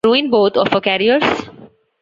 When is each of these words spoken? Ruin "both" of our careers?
Ruin 0.03 0.31
"both" 0.31 0.57
of 0.57 0.73
our 0.73 0.81
careers? 0.81 1.23